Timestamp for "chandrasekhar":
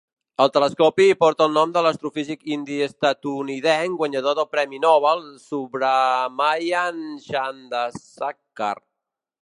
7.31-8.77